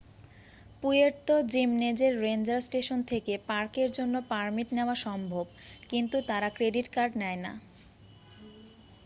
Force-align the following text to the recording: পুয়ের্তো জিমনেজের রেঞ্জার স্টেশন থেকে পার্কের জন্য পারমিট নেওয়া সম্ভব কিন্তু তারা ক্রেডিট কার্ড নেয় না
পুয়ের্তো 0.81 1.35
জিমনেজের 1.51 2.13
রেঞ্জার 2.23 2.61
স্টেশন 2.61 2.99
থেকে 3.11 3.33
পার্কের 3.49 3.89
জন্য 3.97 4.15
পারমিট 4.31 4.67
নেওয়া 4.77 4.95
সম্ভব 5.05 5.45
কিন্তু 5.89 6.17
তারা 6.29 6.47
ক্রেডিট 6.57 6.87
কার্ড 6.95 7.13
নেয় 7.21 7.39
না 7.45 7.51